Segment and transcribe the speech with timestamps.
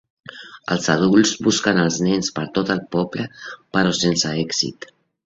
[0.75, 3.27] Els adults busquen els nens per tot el poble,
[3.79, 4.89] però sense èxit.